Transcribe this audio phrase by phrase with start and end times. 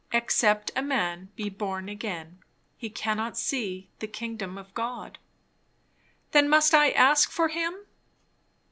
[0.11, 2.39] 'Except a man be born again,
[2.75, 5.19] he cannot see the kingdom of God.'"
[6.31, 7.85] "Then must I ask for him?"